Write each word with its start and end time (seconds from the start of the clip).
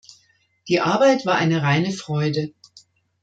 Die 0.67 0.79
Arbeit 0.81 1.27
war 1.27 1.35
eine 1.35 1.61
reine 1.61 1.91
Freude. 1.91 2.55